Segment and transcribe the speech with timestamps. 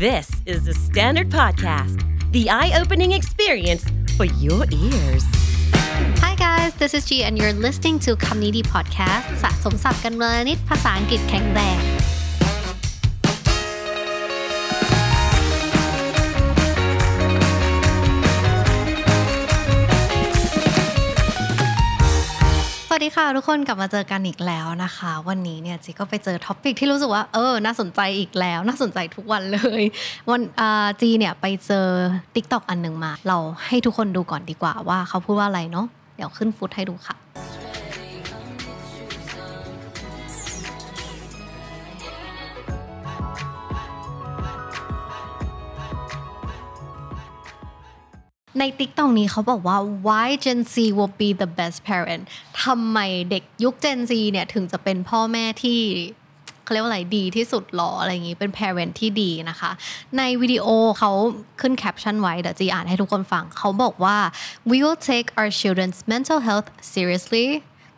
[0.00, 3.84] This is the Standard Podcast, the eye opening experience
[4.16, 5.24] for your ears.
[6.24, 11.80] Hi guys, this is G and you're listening to คำนี้ดี podcast สะสมศัพท์กันเมืนิดภาษาอังกฤษแข็งแรง
[23.02, 29.82] สดีค่ะทุกคนกลับมาเจอกันอีกแล้วนะคะวันนี้เนี่ยจีก็ไปเจอท็อปิกที่รู้สึกว่าเออน่าสนใจอีกแล้วน่าสนใจทุกวันเลย
[30.30, 30.42] วัน
[31.00, 31.86] จีเนี่ยไปเจอ
[32.34, 35.86] t ิ k t o อกอันหนึ่งมา เราให้ทุกคนดูก่อนดีกว่าว่าเขาพูดว่าอะไรเนาะ
[36.16, 37.16] เดี๋ยวขึ้นฟุตให้ดูค่ะ
[48.58, 52.22] ใน TikTok นี้เขาบอกว่า why Gen Z will be the best parent
[52.64, 52.98] ทำไม
[53.30, 55.80] เด็กยุคเจนซีเนี่ยถึงจะเป็นพ่อแม่ที่
[56.62, 59.70] เขาเรียกว่าอะไรดีที่สุดหรออะไรอย่างนี้เป็นพ a r e n t ที่ดีนะคะ
[60.18, 60.66] ในวิดีโอ
[60.98, 61.10] เขา
[61.60, 64.18] ขึ้นแคปชั่นไว้เดี๋ยวจีอ่านให้ทุกคนฟังเขาบอกว่า
[64.70, 67.46] we will take our children's mental health seriously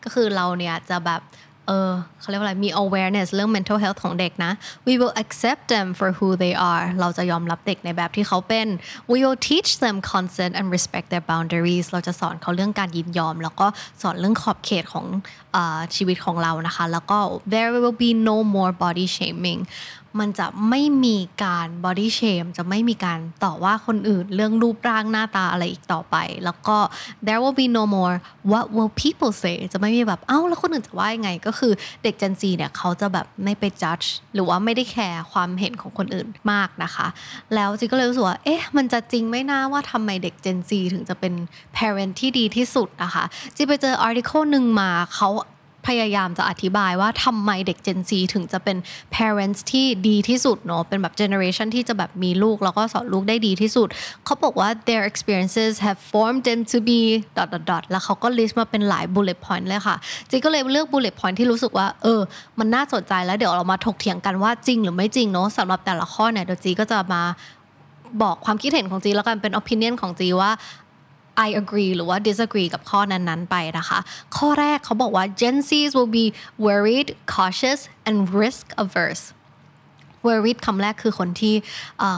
[0.05, 1.21] ก็คือเราเนี่ยจะแบบ
[1.67, 4.53] เออเขาเรียกว่าอะไรมี awareness เรื่อง mental health ของเด็กนะ
[4.87, 8.67] we will accept them for who they are เราจะยอมรับเด็กในแบบที่เขาเป็น
[9.11, 13.67] we will teach them consent and respect their boundaries เราจะสอนเขาเรื่องการยินยอม แล้วก็
[14.03, 15.07] สอนเรื่องขอบเขตของ
[15.57, 15.59] อ
[15.97, 17.19] ชีวิตของเรานะคะแล้วก็
[17.53, 19.61] there will be no more body shaming
[20.21, 26.77] มันจะไม่มีการบอดี้เชมจะไม่มีการต่อว่าคนอื่น เรื่องรูปร่างหน้าตาอะไรอีกต่อไป แล้วก็
[27.27, 28.15] there will be no more
[28.53, 31.73] what will people say จะไม่มีแบบ เอ้า แล้วคนอื่นจะว่ายังไง ก็คือ
[32.05, 37.09] เด็ก Gen Z เนี่ยเขาจะแบบไม่ไป judge หรือว่าไม่ได้แคร์ความเห็นของคนอื่นมากนะคะ
[37.55, 41.35] แล้วจีก็เลยรู้สึกว่าเอ๊ะมันจะจริงไหมนะว่าทำไมเด็ก Gen Z ถึงจะเป็น
[41.77, 43.25] parent ที่ดีที่สุดนะคะ
[43.57, 45.29] จีไปเจอ article หนึ่งมาเขา
[45.87, 48.77] พยายามจะอธิบายว่าทำไมเด็ก Gen Z ถึงจะเป็น
[49.17, 53.89] parents ที่ดีที่สุดเนาะเป็นแบบ generation ที่จะแบบมีลูกแล้วก็สอนลูกได้ดีที่สุด
[54.25, 57.01] เขาบอกว่า their experiences have formed them to be
[57.37, 59.97] dot dot dot แล้วเขาก็ list มาเป็นหลาย bullet point เลยค่ะ
[60.31, 62.21] จีก็เลยเลือก bullet point ที่รู้สึกว่าเออ
[62.59, 67.23] มันน่าสนใจแล้วเดี๋ยวเรามาถกเถียงกันว่าจริง หรือไม่จริงเนาะสำหรับแต่ละข้อเนี่ยเดี๋ยวจีก็จะมา
[68.23, 70.51] บอกความคิดเห็นของจีแล้วกันเป็น opinion ของจีว่า
[71.47, 73.99] I agree หรือว่า disagree กับข้อนั้นๆไปนะคะ
[74.37, 76.27] ข้อแรกเขาบอกว่า Gen Zs will be
[76.67, 79.25] worried cautious and risk averse
[80.27, 81.55] worried คำแรกคือคนที่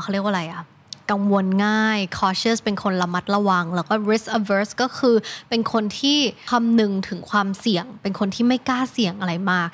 [0.00, 0.64] เขาเรียกว่าอะไรอะ
[1.10, 5.16] กังวลง่าย cautious เป็นคนระมัดระวัง แล้วก็ risk averse ก็คือ
[5.48, 6.18] เป็นคนที่
[6.50, 9.68] คำนึงถึงความเสี่ยง เป็นคนที่ไม่กล้าเสี่ยงอะไรมาก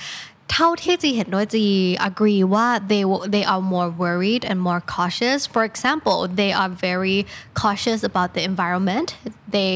[0.52, 1.66] เท่าที่จีเห็นด้วยจี
[2.08, 3.02] agree ว่า they
[3.34, 7.18] they are more worried and more cautious for example they are very
[7.62, 9.08] cautious about the environment
[9.56, 9.70] they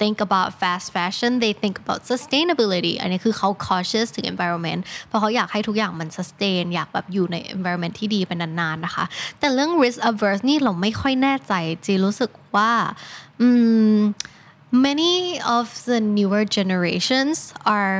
[0.00, 7.36] think about fast fashion they think about sustainability อันนี้คือเขา cautious ถึง environment เพราะเขาอยากให้ทุกอย่างมัน sustain อยากแบบอยู่ใน
[7.56, 9.04] environment ที่ดีเป็นนานๆ นะคะ
[9.38, 11.52] แต่เรื่อง risk averse นี่เราไม่ค่อยแน่ใจ
[11.84, 12.72] จีรู้สึกว่า
[13.40, 13.48] อื
[13.96, 13.98] ม
[14.86, 15.14] many
[15.56, 17.36] of the newer generations
[17.76, 17.98] are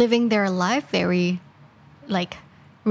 [0.00, 1.28] living their life very
[2.16, 2.34] like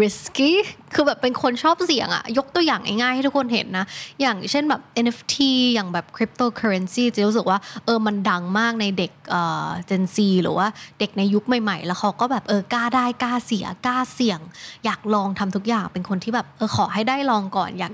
[0.04, 0.54] risky
[0.94, 3.86] คือแบบเป็นคนชอบเสี่ยงอะยกตัวอย่างง่ายๆให้ทุกคนเห็นนะ
[4.22, 5.36] อย่างเช่นแบบ NFT
[5.74, 10.68] อย่างแบบ cryptocurrency จะรู้สึกว่าเออ มันดังมากในเด็กเอ่อ Gen Z หรือว่า
[11.00, 14.40] เด็กในยุคใหม่ๆ แล้วเขาก็แบบเออกล้าได้กล้าเสียกล้าเสี่ยง
[14.86, 17.94] อยากลองทำทุกอย่าง เป็นคนที่แบบเออขอให้ได้ลองก่อนอยาก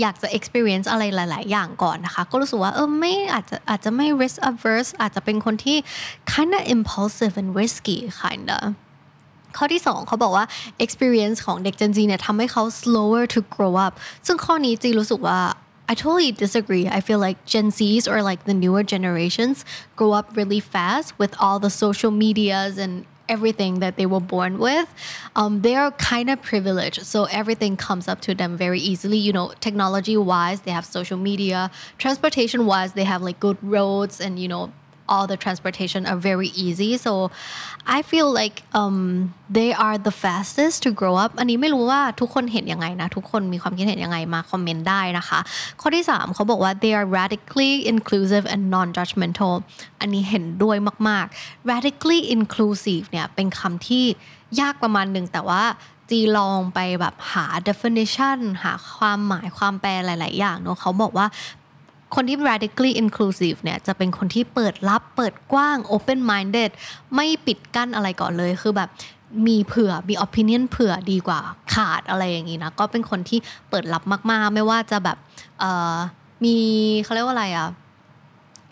[0.00, 5.78] อยากจะ experience อะไรหลาย ๆ อย่างก่อนนะคะ ก็รู้สึกว่าเออไม่อาจจะอาจจะไม่ risk averse อาจจะเป็นคนที่
[6.32, 8.62] k i n d of impulsive and risky k i n d of
[9.56, 9.80] ข้อที่
[10.84, 13.92] experience ของเด็ก Gen Z เนี่ยทำให้เขา slower to grow up
[14.26, 15.40] ซึ่งข้อนี้จีรู้สึกว่า
[15.92, 16.86] I totally disagree.
[16.98, 19.56] I feel like Gen Zs or like the newer generations
[19.98, 22.92] grow up really fast with all the social medias and
[23.34, 24.88] everything that they were born with.
[25.36, 29.18] Um, they are kind of privileged, so everything comes up to them very easily.
[29.26, 31.70] You know, technology wise, they have social media.
[32.04, 34.64] Transportation wise, they have like good roads and you know
[35.08, 37.30] all the transportation are very easy so
[37.86, 45.38] I feel like um, they are the fastest to grow up อันนี้ไม่รู้ว่าทุกคนเห็นยังไงนะ ทุกคนมีความคิดเห็นยังไงมาคอมเมนต์ได้นะคะ
[45.80, 49.54] ข้อที่ 3เขาบอกว่า they are radically inclusive and non-judgmental
[50.00, 50.76] อันนี้เห็นด้วย
[51.08, 54.04] มาก ๆ radically inclusive เนี่ยเป็นคำที่
[54.60, 55.62] ยากประมาณหนึ่งแต่ว่า
[56.10, 61.26] จีลองไปแบบหา definition หาความหมายความแปลหลาย ๆ อย่างเนาะเขาบอกว่า
[62.16, 66.70] คนที่ radically inclusive เนี่ย จะเป็นคนที่เปิดรับเปิดกว้าง open minded
[67.14, 68.90] ไม่ปิดกั้นอะไรก่อนเลย คือแบบ
[69.46, 71.40] มีเผื่อมี opinion เผื่อดีกว่า
[71.74, 73.38] ขาดอะไรอย่างนี้นะ ก็เป็นคนที่
[73.70, 75.16] เปิดรับมาก ๆ ไม่ว่าจะแบบ
[76.44, 76.54] มี
[77.02, 77.68] เขาเรียกว่าอะไรอะ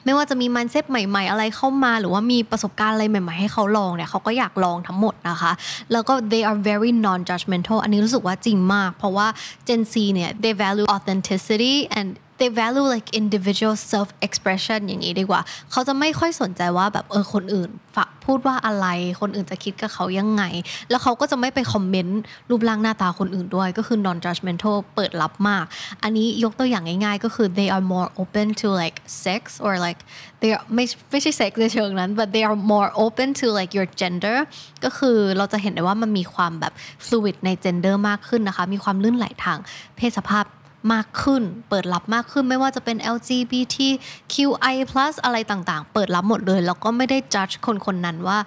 [0.07, 5.53] ไม่ว่าจะมีมันเซ็ตใหม่ ๆ อะไรเข้ามาหรือว่ามีประสบการณ์อะไรใหม่ ๆ ให้เขาลองเนี่ยเขาก็อยากลองทั้งหมดนะคะ
[5.93, 9.27] แล้วก็ they are very non judgmental อันนี้รู้สึกว่าจริงมาก เพราะว่า
[9.69, 15.41] Gen Z เนี่ย they value authenticity and they value like individual self expression อย่างนี้ดีกว่า
[15.71, 18.87] เขาจะไม่ค่อยสนใจว่าแบบเออคนอื่นฝาพูดว่าอะไร
[19.21, 20.43] คนอื่นจะคิดกับเขายังไง
[20.91, 22.21] แล้วเขาก็จะไม่ไปคอมเมนต์
[22.51, 25.65] รูปร่างหน้าตาคนอื่นด้วย ก็คือ non judgmental เปิดรับมาก
[26.03, 30.01] อันนี้ยกตัวอย่างง่าย ๆ ก็คือ they are more open to like sex or like
[30.41, 34.37] they are ไม่ไม่ใช่ sex ในเชิงนั้น but they are more open to like your gender
[34.85, 36.73] ก็คือเราจะเห็นได้ว่ามันมีความแบบ
[37.07, 39.59] fluid ใน gender มากขึ้นนะคะ มีความลื่นไหลทาง
[39.97, 40.47] เพศสภาพ
[40.93, 44.77] มากขึ้นเปิดรับมากขึ้นไม่ว่าจะเป็น LGBTQI+
[45.25, 48.39] อะไรต่างๆ เปิดรับหมดเลยแล้วก็ไม่ได้จัดคนคนนั้นว่า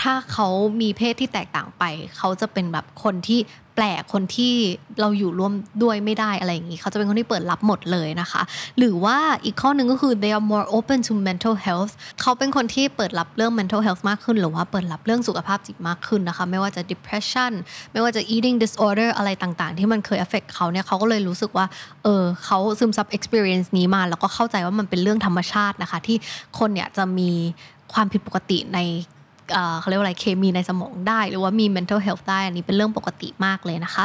[0.00, 0.46] ถ้าเขา
[0.80, 1.84] มีเพศที่แตกต่างไป
[2.16, 3.40] เขาจะเป็นแบบคนที่
[3.76, 4.54] แปลก คนที่
[5.00, 5.52] เราอยู่ร่วม
[5.82, 8.42] ด้วยไม่ได้อะไรอย่างนี้ เขาจะเป็นคนที่เปิดรับหมดเลยนะคะ
[8.78, 11.92] หรือว่าอีกข้อหนึ่งก็คือ they are more open to mental health
[12.22, 17.52] เขาเป็นคนที่เปิดรับเรื่อง mental health มากขึ้น หรือว่าเปิดรับเรื่องสุขภาพจิตมากขึ้นนะคะ ไม่ว่าจะ depression
[17.92, 21.66] ไม่ว่าจะ eating disorder อะไรต่าง ๆ ที่มันเคย affect เขาเนี่ย เขาก็เลยรู้สึกว่า
[22.02, 26.16] เออ เขาซึมซับ experience นี้มา แล้วก็เข้าใจว่ามันเป็นเรื่องธรรมชาตินะคะ ที่
[26.58, 27.30] คนเนี่ยจะมี
[27.92, 28.80] ความผิดปกติใน
[29.80, 34.04] เขาเรียกว่าอะไรเคมีในสมองได้ หรือว่ามี mental health ได้อันนี้เป็นเรื่องปกติมากเลยนะคะ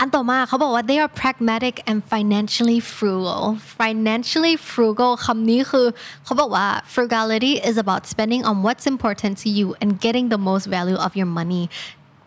[0.00, 3.42] อันต่อมาเขาบอกว่า they are pragmatic and financially frugal
[3.80, 5.86] financially frugal คำนี้คือ
[6.24, 11.10] เขาบอกว่า frugality is about spending on what's important to you and getting the most value of
[11.20, 11.62] your money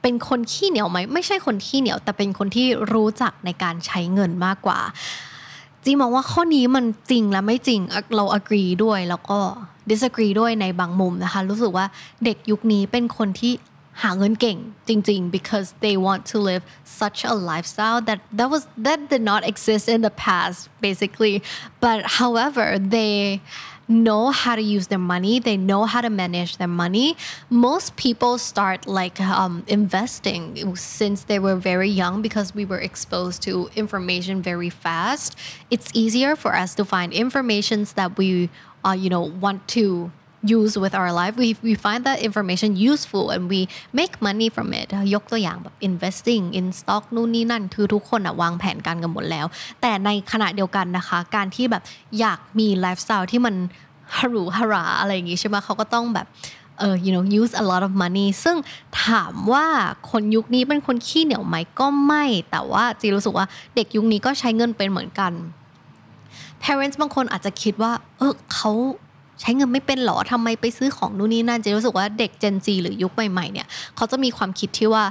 [0.01, 4.80] เป็นคนขี้เหนียวไหมไม่ใช่คนขี้เหนียว แต่เป็นคนที่รู้จักในการใช้เงินมากกว่า
[5.83, 7.80] จีมองว่าข้อนี้มันจริงและไม่จริง
[8.15, 9.39] เรา agree ด้วยแล้วก็
[9.93, 11.85] disagree ด้วยในบางมุมนะคะรู้สึกว่า
[12.25, 13.53] เด็กยุคนี้เป็นคนที่
[14.01, 14.57] หาเงินเก่ง
[14.88, 16.63] จริงๆ because they want to live
[17.01, 20.57] such a lifestyle that that was that did not exist in the past
[20.88, 21.35] basically
[21.85, 22.65] but however
[22.97, 23.13] they
[24.07, 27.07] know how to use their money they know how to manage their money
[27.69, 30.41] most people start like um, investing
[30.99, 33.51] since they were very young because we were exposed to
[33.83, 35.29] information very fast
[35.73, 38.27] it's easier for us to find informations that we
[38.86, 40.12] uh, you know want to
[40.44, 43.62] use with our life we we find that information useful and we
[44.00, 49.45] make money from it ยกตัวอย่างแบบ investing in stock นู่นนี่นั่นคือทุกคนอะวางแผนการกันหมดแล้ว
[49.81, 51.83] แต่ในขณะเดียวกันนะคะ การที่แบบ
[52.19, 53.56] อยากมีไลฟ์สไตล์ที่มัน
[54.16, 56.27] หรูหราอะไรอย่างงี้ใช่ไหมเขาก็ต้องแบบ
[56.80, 58.57] เออ you know use a lot of money ซึ่ง
[59.06, 59.66] ถามว่า
[60.12, 63.45] คนยุคนี้เป็นคนขี้เหนียวไหมก็ไม่ แต่ว่าจีรู้สึกว่า
[63.75, 65.31] เด็กยุคนี้ก็ใช้เงินเป็นเหมือนกัน
[66.66, 68.72] parents บางคนอาจจะคิดว่า เออเขา
[69.44, 75.04] ใช้เงินไม่เป็นหรอทำไมไปซื้อของนู่นนี่นั่นจะรู้สึกว่าเด็ก Gen Z หรือยุคใหม่ๆ เนี่ยเขาจะมีความคิดที่ว่า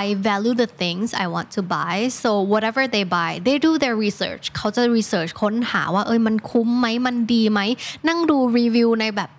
[0.00, 3.96] I value the things I want to buy so whatever they buy they do their
[4.06, 7.60] research เขาจะ research ค้นหาว่า เอ้ยมันคุ้มไหมมันดีไหม
[8.08, 9.30] นั่งดูรีวิวในแบบ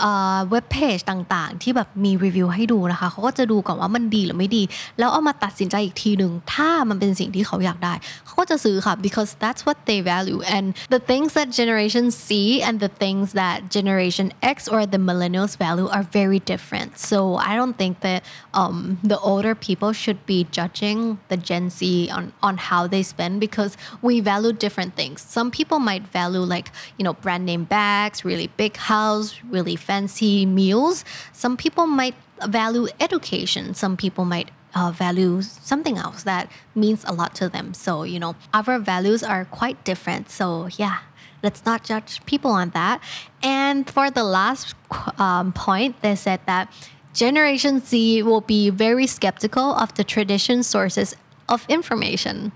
[0.00, 4.62] เว็บเพจต่างๆที่แบบมีรีวิวให้ดูนะคะเขาก็จะดูก่อนว่ามันดีหรือไม่ดี
[4.98, 7.94] แล้วเอามาตัดสินใจอีกทีหนึ่งถ้ามันเป็นสิ่งที่เขาอยากได้
[8.26, 12.26] เขาก็จะซื้อค่ะ because that's what they value and the things that generation C
[12.68, 17.18] and the things that generation X or the millennials value are very different so
[17.50, 18.20] I don't think that
[18.60, 18.76] um,
[19.12, 20.98] the older people should be judging
[21.32, 21.78] the Gen Z
[22.16, 23.72] on on how they spend because
[24.06, 26.66] we value different things some people might value like
[26.98, 31.04] you know brand name bags really big house really fancy meals.
[31.32, 32.16] Some people might
[32.48, 33.74] value education.
[33.74, 37.74] Some people might uh, value something else that means a lot to them.
[37.74, 40.30] So, you know, our values are quite different.
[40.30, 40.98] So, yeah,
[41.44, 43.00] let's not judge people on that.
[43.42, 44.74] And for the last
[45.18, 46.72] um, point, they said that
[47.12, 51.14] Generation Z will be very skeptical of the tradition sources
[51.48, 52.50] of information.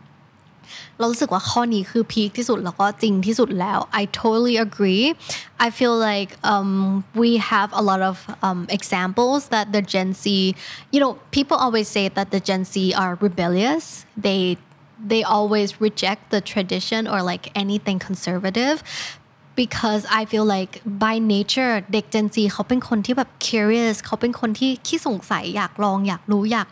[0.99, 5.07] เรารู้สึกว่าข้อนี้คือพีคที่สุดแล้วก็จริงที่สุดแล้ว I totally agree
[5.67, 6.71] I feel like um,
[7.23, 10.23] we have a lot of um, examples that the Gen Z
[10.95, 12.73] you know people always say that the Gen Z
[13.03, 13.85] are rebellious
[14.27, 14.41] they
[15.11, 18.77] they always reject the tradition or like anything conservative
[19.63, 20.73] because I feel like
[21.07, 26.67] by nature เด็ก Gen Z เขาเป็นคนที่แบบ curious เขาเป็นคนที่ขี้สงสัยอยากลองอยากรู้อยาก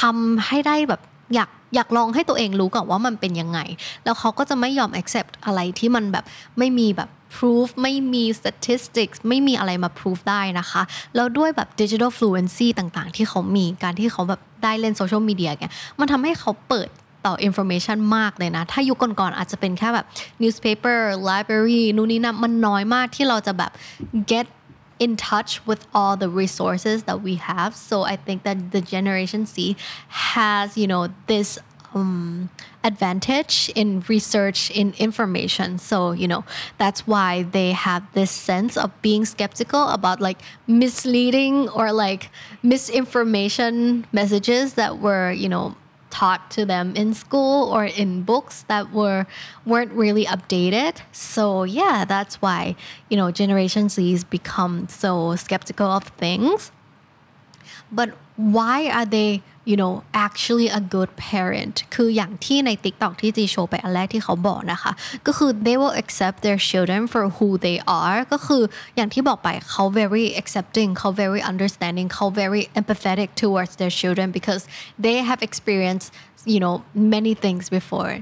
[0.00, 1.02] ทำให้ได้แบบ
[1.34, 3.58] อยากอยากลองให้ตัวเองรู้ก่อนว่ามันเป็นยังไง
[4.04, 6.24] แล้วเขาก็จะไม่ยอม accept อะไรที่มันแบบ
[6.58, 10.82] ไม่มีแบบ proof ไม่มี statistics ไม่มีอะไรมา proof ได้นะคะ
[11.16, 16.88] แล้วด้วยแบบ digital fluency ต่างๆ ที่เขามีการที่เขาแบบได้เล่นโซเชียลมีเดียเนี่ยมันทำให้เขาเปิด
[17.26, 20.06] ต่อ information มากเลยนะ ถ้ายุคก่อนๆอาจจะเป็นแค่แบบ
[20.42, 20.98] newspaper
[21.30, 23.72] library นู่นนี่นะมันน้อยมากที่เราจะแบบ
[24.30, 24.46] get
[24.98, 27.74] in touch with all the resources that we have.
[27.74, 29.76] So I think that the Generation C
[30.08, 31.58] has, you know, this
[31.94, 32.50] um,
[32.84, 36.44] advantage in research in information so you know
[36.76, 42.30] that's why they have this sense of being skeptical about like misleading or like
[42.62, 45.74] misinformation messages that were you know
[46.10, 49.26] taught to them in school or in books that were
[49.64, 50.96] weren't really updated.
[51.12, 52.76] So yeah, that's why
[53.08, 56.70] you know Generation Z's become so skeptical of things.
[57.92, 64.92] But why are they you know actually a good parent คืออย่างที่ใน TikTok ที่จีโชว์ไปอันแรกที่เขาบอกนะคะ
[65.26, 68.62] ก็คือ they will accept their children for who they are ก็คือ
[68.96, 74.62] อย่างที่บอกไปเขา very accepting เขา very understanding เขา very empathetic towards their children because
[75.04, 76.08] they have experienced
[76.54, 76.74] you know
[77.16, 78.12] many things before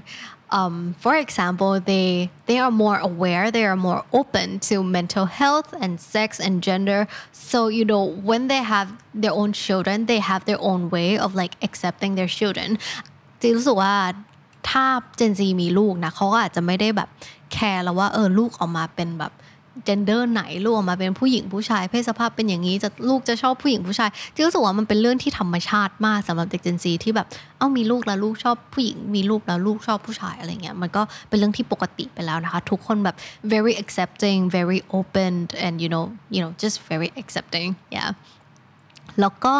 [0.61, 5.71] um, for example, they they are more aware, they are more open to mental health
[5.85, 7.01] and sex and gender.
[7.33, 8.89] So you know, when they have
[9.23, 12.69] their own children, they have their own way of like accepting their children.
[13.41, 13.97] จีรู้สึกว่า
[14.71, 14.85] ถ้า
[15.17, 17.09] เจนซีมีลูกนะเขาก็อาจจะไม่ได้แบบ
[17.53, 19.33] แคร์แล้วว่าเออลูกออกมาเป็นแบบ
[19.85, 27.27] เจนเดอร์ไหนลูกออกมาเป็นผู้หญิงผู้ชายเพศสภาพเป็นอย่างนี้จะลูกจะชอบผู้หญิงผู้ชายจึงรู้สึกว่ามันเป็นเรื่องที่ธรรมชาติมากสำหรับเด็กเจนซีที่แบบ
[27.59, 33.17] เอ้ามีลูกแล้วลูกชอบผู้หญิงมีลูกแล้วลูกชอบผู้ชายอะไรเงี้ยมันก็เป็นเรื่องที่ปกติไปแล้วนะคะทุกคนแบบ
[33.53, 35.33] very accepting very open
[35.67, 36.05] and you know
[36.35, 38.11] you know just very accepting yeah
[39.21, 39.55] แล้วก็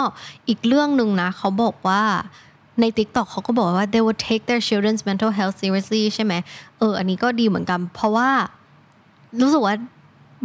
[0.49, 2.03] อีกเรื่องหนึ่งนะเขาบอกว่า
[2.81, 6.35] ใน TikTok เขาก็บอกว่า they will take their children's mental health seriously ใช่ไหม
[6.79, 8.31] เอออันนี้ก็ดีเหมือนกัน เพราะว่า
[9.43, 9.75] รู้สึกว่า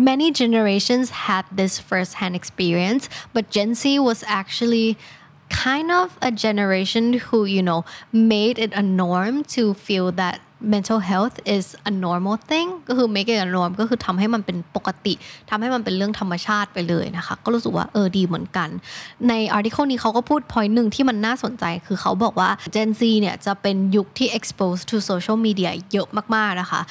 [0.07, 4.97] many generations had this firsthand experience, but Gen Z was actually
[5.49, 10.99] kind of a generation who, you know, made it a norm to feel that mental
[10.99, 15.13] health is a normal thing ก็คือ make it a norm ก็คือทำให้มันเป็นปกติ
[15.49, 18.69] ทำให้มันเป็นเรื่องธรรมชาติไปเลยนะคะ ก็รู้สึกว่าเออดีเหมือนกัน
[19.29, 26.81] ใน article นี้เขาก็พูด point หนึ่งที่มันน่าสนใจคือเขาบอกว่า Gen Z เนี่ยจะเป็นยุคที่ exposed to social media เยอะมากๆนะคะ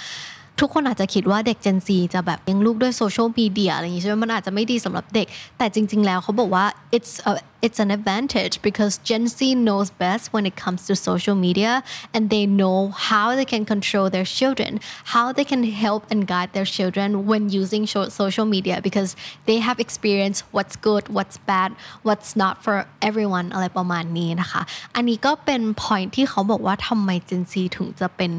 [0.60, 5.26] ทุกคนอาจจะคิดว่าเด็ก Gen Z จะแบบเลี้ยงลูกด้วยโซเชียลมีเดียอะไรอย่างงี้ใช่ไหมมันอาจจะไม่ดีสำหรับเด็ก
[5.58, 6.64] แต่จริงๆ แล้วเขาบอกว่า
[6.96, 7.30] it's a
[7.62, 11.82] it's an advantage because Gen Z knows best when it comes to social media
[12.14, 14.80] and they know how they can control their children,
[15.12, 19.80] how they can help and guide their children when using social media because they have
[19.80, 21.72] experienced what's good, what's bad,
[22.02, 22.74] what's not for
[23.08, 24.62] everyone อะไรประมาณนี้นะคะ
[24.94, 28.32] อันนี้ก็เป็น point ที่เขาบอกว่าทำไม Gen Z ถึงจะเป็น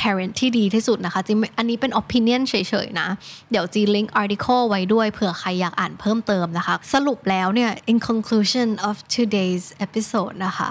[0.00, 3.08] parent ที่ดีที่สุดนะคะจริงอันนี้เป็น opinion เฉยๆ นะ
[3.50, 10.70] เดี๋ยวจีลิงก์ article ไว้ด้วยเผื่อใครอยากอ่านเพิ่มเติมนะคะ สรุปแล้วเนี่ย in conclusion conclusion of today's episode นะคะ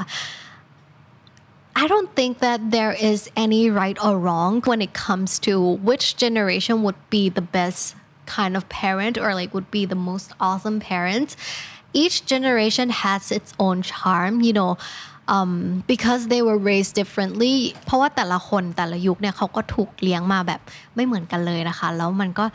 [1.82, 5.54] I don't think that there is any right or wrong when it comes to
[5.90, 7.82] which generation would be the best
[8.38, 11.28] kind of parent or like would be the most awesome parent.
[12.04, 14.74] Each generation has its own charm, you know.
[15.36, 15.52] Um,
[15.94, 17.54] because they were raised differently
[17.86, 20.62] เพราะว่าแต่ละคนแต่ละยุคเนี่ยเขาก็ถูกเลี้ยงมาแบบ
[20.96, 22.46] ไม่เหมือนกันเลยนะคะแล้วมันก็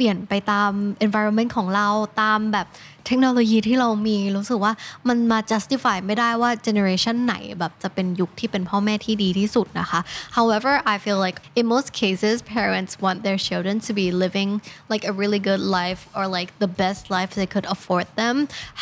[0.00, 0.70] ปลี่ยนไปตาม
[1.06, 1.88] environment ของเรา
[2.22, 2.66] ตามแบบ
[3.06, 4.72] เทคโนโลยีที่เรามีรู้สึกว่า
[5.08, 10.00] มันมา justify ไม่ได้ว่า generation ไหนแบบจะเป็นยุคที่เป็นพ่อแม่ที่ดีที่สุดนะคะ
[10.36, 14.50] however I feel like in most cases parents want their children to be living
[14.92, 18.34] like a really good life or like the best life they could afford them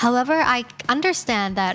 [0.02, 0.58] however I
[0.96, 1.74] understand that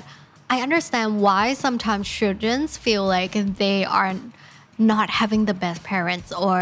[0.53, 3.33] I understand why sometimes children feel like
[3.63, 4.23] they aren't
[4.93, 6.57] not having the best parents or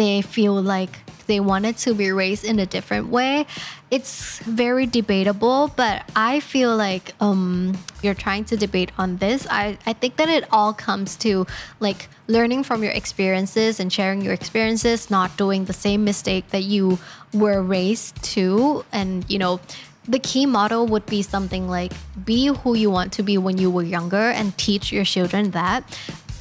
[0.00, 0.94] they feel like
[1.26, 3.46] they wanted to be raised in a different way.
[3.90, 9.46] It's very debatable, but I feel like um, you're trying to debate on this.
[9.50, 11.46] I, I think that it all comes to
[11.80, 16.64] like learning from your experiences and sharing your experiences, not doing the same mistake that
[16.64, 16.98] you
[17.32, 18.84] were raised to.
[18.92, 19.60] And, you know,
[20.06, 21.92] the key motto would be something like
[22.24, 25.82] be who you want to be when you were younger and teach your children that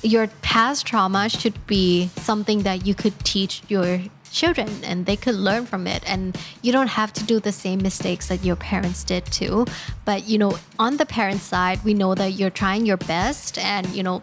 [0.01, 4.01] your past trauma should be something that you could teach your
[4.33, 6.01] children and they could learn from it.
[6.07, 9.65] And you don't have to do the same mistakes that your parents did too.
[10.05, 13.87] But, you know, on the parent side, we know that you're trying your best and,
[13.89, 14.21] you know,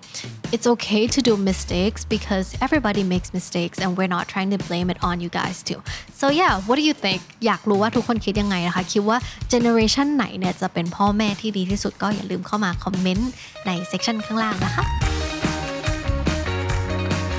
[0.53, 4.91] it's okay to do mistakes because everybody makes mistakes and we're not trying to blame
[4.91, 5.81] it on you guys too.
[6.13, 7.21] So yeah, what do you think?
[7.47, 13.31] อยากรู้ว่าทุกคนคิดยังไงนะคะ คิดว่าเจเนอเรชันไหนเนี่ยจะเป็นพ่อแม่ที่ดีที่สุด ก็อย่าลืมเข้ามา คอมเมนต์
[13.67, 15.10] ในเซกชันข้างล่างนะคะ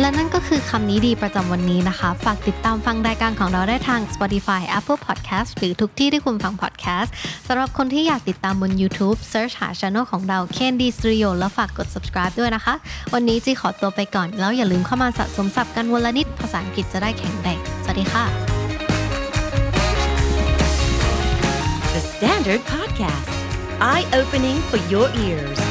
[0.01, 7.09] และนั่นก็คือคำนี้ดีประจำวันนี้นะคะ ฝากติดตามฟังรายการของเราได้ทาง Spotify Apple Podcast หรือทุกที่ที่คุณฟัง podcast
[7.47, 12.73] สำหรับคนที่อยากติดตามบน YouTube Search หาช anel ของเรา Candy Studio แล้วฝากกด subscribe ด้วยนะคะ
[13.13, 18.25] วันนี้จีขอตัวไปก่อน แล้วอย่าลืมเข้ามาสะสมศัพท์กันวลนิดภาษาอังกฤษจะได้แข็งแรงสวัสดีค่ะ
[21.93, 23.31] The Standard Podcast
[23.91, 25.61] Eye Opening for Your Ears